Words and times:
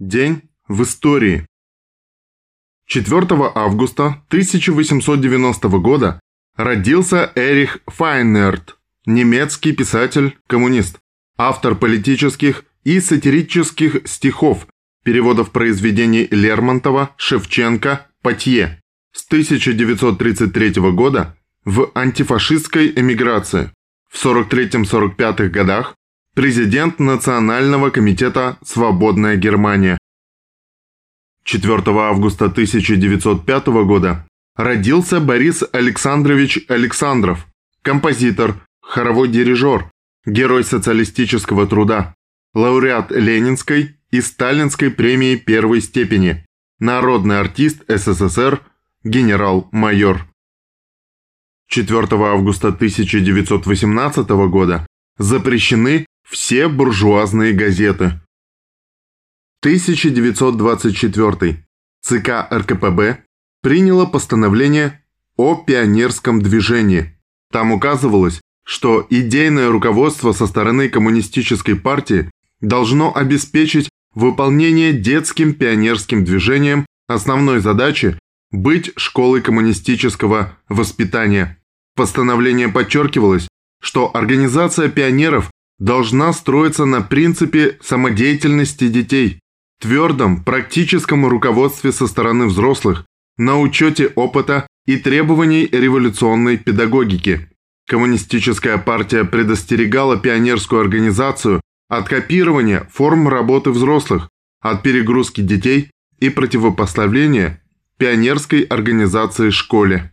День 0.00 0.50
в 0.66 0.82
истории. 0.82 1.46
4 2.86 3.26
августа 3.54 4.24
1890 4.26 5.68
года 5.78 6.18
родился 6.56 7.30
Эрих 7.36 7.78
Файнерт, 7.86 8.76
немецкий 9.06 9.70
писатель-коммунист, 9.72 10.98
автор 11.38 11.76
политических 11.76 12.64
и 12.82 12.98
сатирических 12.98 14.08
стихов, 14.08 14.66
переводов 15.04 15.52
произведений 15.52 16.26
Лермонтова, 16.28 17.14
Шевченко, 17.16 18.08
Патье. 18.20 18.80
С 19.12 19.24
1933 19.28 20.90
года 20.90 21.38
в 21.64 21.92
антифашистской 21.94 22.90
эмиграции. 22.96 23.70
В 24.10 24.26
43-45 24.26 25.50
годах 25.50 25.94
президент 26.34 26.98
Национального 26.98 27.90
комитета 27.90 28.58
«Свободная 28.64 29.36
Германия». 29.36 29.96
4 31.44 31.82
августа 31.86 32.46
1905 32.46 33.66
года 33.86 34.26
родился 34.56 35.20
Борис 35.20 35.62
Александрович 35.72 36.64
Александров, 36.68 37.46
композитор, 37.82 38.66
хоровой 38.82 39.28
дирижер, 39.28 39.90
герой 40.26 40.64
социалистического 40.64 41.66
труда, 41.68 42.14
лауреат 42.54 43.12
Ленинской 43.12 43.96
и 44.10 44.20
Сталинской 44.20 44.90
премии 44.90 45.36
первой 45.36 45.80
степени, 45.80 46.44
народный 46.80 47.38
артист 47.38 47.84
СССР, 47.86 48.60
генерал-майор. 49.04 50.26
4 51.68 52.08
августа 52.10 52.68
1918 52.68 54.28
года 54.48 54.86
запрещены 55.18 56.06
все 56.34 56.66
буржуазные 56.66 57.52
газеты. 57.52 58.20
1924. 59.62 61.64
ЦК 62.02 62.28
РКПБ 62.52 63.18
приняло 63.62 64.04
постановление 64.04 65.00
о 65.36 65.54
пионерском 65.54 66.42
движении. 66.42 67.16
Там 67.52 67.70
указывалось, 67.70 68.40
что 68.64 69.06
идейное 69.10 69.68
руководство 69.68 70.32
со 70.32 70.48
стороны 70.48 70.88
коммунистической 70.88 71.76
партии 71.76 72.28
должно 72.60 73.14
обеспечить 73.14 73.88
выполнение 74.12 74.92
детским 74.92 75.54
пионерским 75.54 76.24
движением 76.24 76.84
основной 77.06 77.60
задачи 77.60 78.18
быть 78.50 78.90
школой 78.96 79.40
коммунистического 79.40 80.58
воспитания. 80.68 81.62
Постановление 81.94 82.68
подчеркивалось, 82.68 83.46
что 83.80 84.10
организация 84.12 84.88
пионеров 84.88 85.52
должна 85.78 86.32
строиться 86.32 86.84
на 86.84 87.00
принципе 87.00 87.78
самодеятельности 87.82 88.88
детей, 88.88 89.40
твердом 89.80 90.44
практическом 90.44 91.26
руководстве 91.26 91.92
со 91.92 92.06
стороны 92.06 92.46
взрослых, 92.46 93.04
на 93.36 93.58
учете 93.58 94.08
опыта 94.14 94.66
и 94.86 94.96
требований 94.96 95.66
революционной 95.66 96.56
педагогики. 96.56 97.48
Коммунистическая 97.86 98.78
партия 98.78 99.24
предостерегала 99.24 100.16
пионерскую 100.16 100.80
организацию 100.80 101.60
от 101.88 102.08
копирования 102.08 102.88
форм 102.92 103.28
работы 103.28 103.70
взрослых, 103.70 104.30
от 104.60 104.82
перегрузки 104.82 105.42
детей 105.42 105.90
и 106.18 106.30
противопоставления 106.30 107.62
пионерской 107.98 108.62
организации 108.62 109.50
школе. 109.50 110.12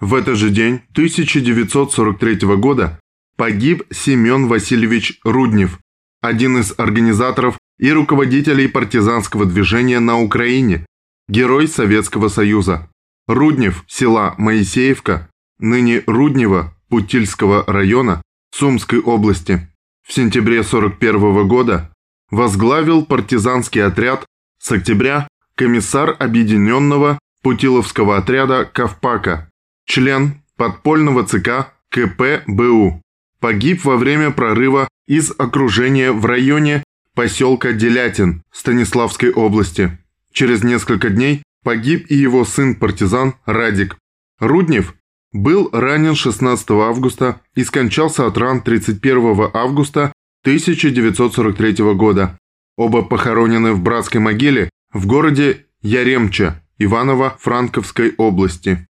В 0.00 0.14
этот 0.14 0.36
же 0.36 0.50
день 0.50 0.82
1943 0.92 2.56
года 2.56 2.98
погиб 3.36 3.82
Семен 3.90 4.48
Васильевич 4.48 5.18
Руднев, 5.24 5.78
один 6.20 6.58
из 6.58 6.74
организаторов 6.78 7.58
и 7.78 7.90
руководителей 7.92 8.68
партизанского 8.68 9.46
движения 9.46 10.00
на 10.00 10.20
Украине, 10.20 10.86
герой 11.28 11.68
Советского 11.68 12.28
Союза. 12.28 12.88
Руднев, 13.26 13.84
села 13.86 14.34
Моисеевка, 14.38 15.28
ныне 15.58 16.02
Руднево, 16.06 16.74
Путильского 16.88 17.64
района, 17.66 18.22
Сумской 18.54 19.00
области. 19.00 19.68
В 20.06 20.12
сентябре 20.12 20.60
1941 20.60 21.48
года 21.48 21.90
возглавил 22.30 23.04
партизанский 23.04 23.82
отряд 23.82 24.26
с 24.58 24.70
октября 24.70 25.26
комиссар 25.56 26.14
объединенного 26.18 27.18
Путиловского 27.42 28.18
отряда 28.18 28.64
Ковпака, 28.64 29.50
член 29.86 30.42
подпольного 30.56 31.24
ЦК 31.24 31.72
КПБУ 31.90 33.02
погиб 33.44 33.84
во 33.84 33.98
время 33.98 34.30
прорыва 34.30 34.88
из 35.06 35.30
окружения 35.36 36.12
в 36.12 36.24
районе 36.24 36.82
поселка 37.14 37.74
Делятин 37.74 38.42
Станиславской 38.50 39.30
области. 39.32 39.98
Через 40.32 40.64
несколько 40.64 41.10
дней 41.10 41.42
погиб 41.62 42.06
и 42.08 42.14
его 42.14 42.46
сын-партизан 42.46 43.34
Радик. 43.44 43.98
Руднев 44.40 44.94
был 45.32 45.68
ранен 45.74 46.14
16 46.14 46.70
августа 46.70 47.42
и 47.54 47.64
скончался 47.64 48.26
от 48.26 48.38
ран 48.38 48.62
31 48.62 49.50
августа 49.52 50.14
1943 50.44 51.92
года. 51.92 52.38
Оба 52.78 53.02
похоронены 53.02 53.74
в 53.74 53.80
братской 53.82 54.22
могиле 54.22 54.70
в 54.90 55.04
городе 55.06 55.66
Яремча 55.82 56.62
Иваново-Франковской 56.78 58.14
области. 58.16 58.86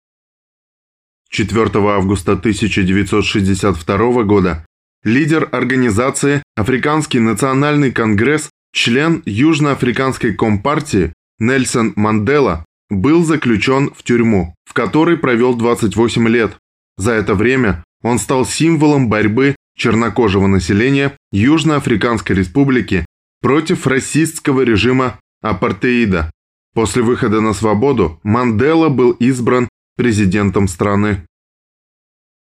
4 1.31 1.71
августа 1.89 2.33
1962 2.33 4.23
года 4.25 4.67
лидер 5.05 5.49
организации 5.53 6.43
Африканский 6.57 7.21
национальный 7.21 7.93
конгресс, 7.93 8.51
член 8.73 9.23
Южноафриканской 9.25 10.35
компартии 10.35 11.13
Нельсон 11.39 11.93
Мандела 11.95 12.65
был 12.91 13.25
заключен 13.25 13.91
в 13.97 14.03
тюрьму, 14.03 14.55
в 14.65 14.73
которой 14.73 15.17
провел 15.17 15.55
28 15.55 16.29
лет. 16.29 16.57
За 16.99 17.13
это 17.13 17.35
время 17.35 17.85
он 18.03 18.19
стал 18.19 18.45
символом 18.45 19.09
борьбы 19.09 19.55
чернокожего 19.77 20.49
населения 20.49 21.17
Южноафриканской 21.33 22.35
республики 22.35 23.07
против 23.41 23.87
расистского 23.87 24.63
режима 24.63 25.21
апартеида. 25.43 26.31
После 26.75 27.03
выхода 27.03 27.41
на 27.41 27.55
свободу 27.55 28.21
Мандела 28.23 28.89
был 28.89 29.13
избран 29.13 29.69
президентом 30.01 30.67
страны. 30.67 31.27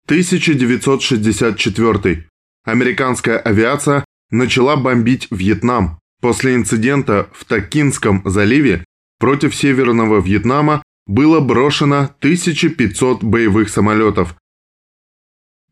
1964. 0.05 2.29
Американская 2.65 3.39
авиация 3.39 4.05
начала 4.31 4.77
бомбить 4.77 5.27
Вьетнам. 5.31 5.99
После 6.21 6.55
инцидента 6.55 7.31
в 7.33 7.47
Токинском 7.47 8.21
заливе 8.27 8.85
против 9.19 9.57
Северного 9.57 10.21
Вьетнама 10.21 10.83
было 11.07 11.41
брошено 11.41 12.11
1500 12.19 13.25
боевых 13.25 13.71
самолетов. 13.71 14.37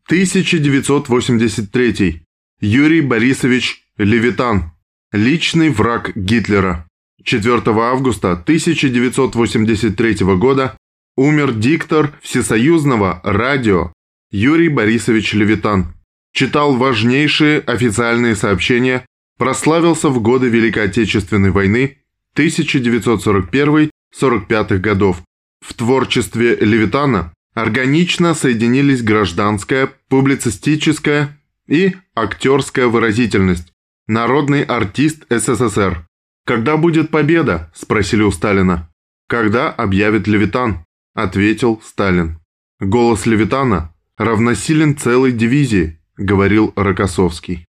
1983. 0.07 2.23
Юрий 2.61 3.01
Борисович 3.01 3.83
Левитан. 3.99 4.71
Личный 5.11 5.69
враг 5.69 6.17
Гитлера. 6.17 6.87
4 7.23 7.61
августа 7.67 8.31
1983 8.31 10.35
года 10.35 10.78
умер 11.19 11.55
диктор 11.55 12.13
Всесоюзного 12.21 13.19
радио 13.25 13.91
Юрий 14.31 14.69
Борисович 14.69 15.33
Левитан. 15.33 15.93
Читал 16.31 16.77
важнейшие 16.77 17.59
официальные 17.59 18.37
сообщения, 18.37 19.05
прославился 19.37 20.07
в 20.07 20.21
годы 20.21 20.47
Великой 20.47 20.85
Отечественной 20.85 21.51
войны 21.51 21.97
1941-45 22.37 24.77
годов. 24.77 25.21
В 25.59 25.73
творчестве 25.73 26.55
Левитана 26.55 27.33
органично 27.53 28.33
соединились 28.33 29.03
гражданская, 29.03 29.91
публицистическая 30.07 31.37
и 31.67 31.97
актерская 32.15 32.87
выразительность. 32.87 33.73
Народный 34.07 34.63
артист 34.63 35.25
СССР. 35.29 36.05
«Когда 36.45 36.77
будет 36.77 37.09
победа?»– 37.09 37.69
спросили 37.75 38.21
у 38.21 38.31
Сталина. 38.31 38.89
«Когда 39.27 39.69
объявит 39.69 40.25
Левитан?»– 40.25 40.85
ответил 41.13 41.81
Сталин. 41.83 42.39
Голос 42.79 43.25
Левитана 43.25 43.93
равносилен 44.17 44.97
целой 44.97 45.31
дивизии, 45.31 45.99
говорил 46.17 46.73
Рокоссовский. 46.75 47.65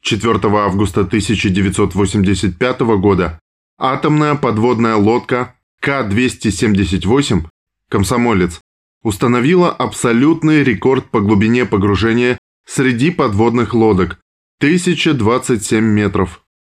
4 0.00 0.40
августа 0.44 1.02
1985 1.02 2.80
года 3.00 3.38
атомная 3.78 4.34
подводная 4.34 4.96
лодка 4.96 5.54
К-278 5.80 7.46
«Комсомолец» 7.88 8.60
установила 9.02 9.70
абсолютный 9.70 10.62
рекорд 10.62 11.10
по 11.10 11.20
глубине 11.20 11.64
погружения 11.64 12.38
среди 12.66 13.10
подводных 13.10 13.74
лодок– 13.74 14.18
1027 14.60 15.84
метров. 15.84 16.42